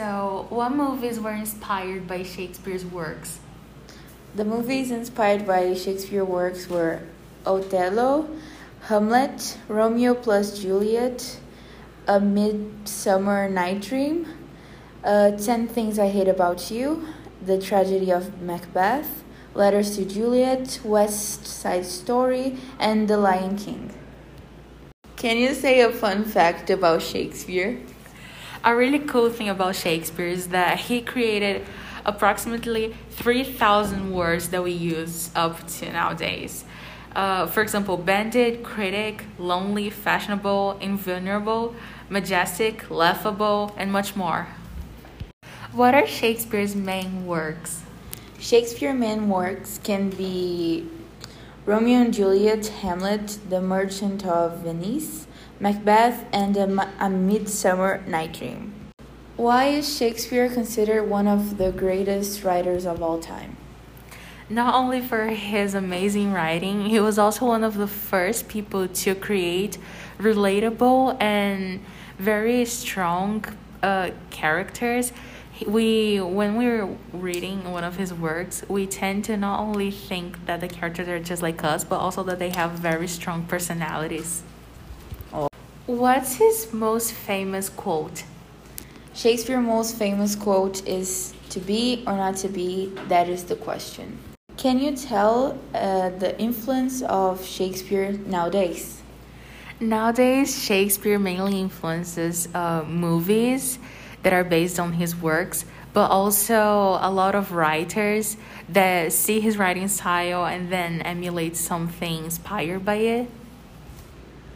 [0.00, 3.38] So, what movies were inspired by Shakespeare's works?
[4.34, 7.02] The movies inspired by Shakespeare works were
[7.44, 8.30] Othello,
[8.88, 11.38] Hamlet, Romeo plus Juliet,
[12.08, 14.26] A Midsummer Night Dream,
[15.04, 17.06] uh, 10 Things I Hate About You,
[17.44, 19.22] The Tragedy of Macbeth,
[19.52, 23.92] Letters to Juliet, West Side Story, and The Lion King.
[25.16, 27.78] Can you say a fun fact about Shakespeare?
[28.62, 31.64] A really cool thing about Shakespeare is that he created
[32.04, 36.66] approximately 3,000 words that we use up to nowadays.
[37.16, 41.74] Uh, for example, bandit, critic, lonely, fashionable, invulnerable,
[42.10, 44.48] majestic, laughable, and much more.
[45.72, 47.82] What are Shakespeare's main works?
[48.38, 50.86] Shakespeare's main works can be
[51.66, 55.26] Romeo and Juliet, Hamlet, The Merchant of Venice,
[55.60, 58.72] Macbeth, and A, Midsummer Night Dream.
[59.36, 63.58] Why is Shakespeare considered one of the greatest writers of all time?
[64.48, 69.14] Not only for his amazing writing, he was also one of the first people to
[69.14, 69.76] create
[70.18, 71.80] relatable and
[72.18, 73.44] very strong
[73.82, 75.12] uh, characters.
[75.66, 80.60] We, when we're reading one of his works, we tend to not only think that
[80.60, 84.42] the characters are just like us, but also that they have very strong personalities.
[85.86, 88.22] What's his most famous quote?
[89.12, 94.16] Shakespeare's most famous quote is To be or not to be, that is the question.
[94.56, 99.02] Can you tell uh, the influence of Shakespeare nowadays?
[99.82, 103.78] Nowadays, Shakespeare mainly influences uh, movies
[104.22, 105.64] that are based on his works,
[105.94, 108.36] but also a lot of writers
[108.68, 113.30] that see his writing style and then emulate something inspired by it.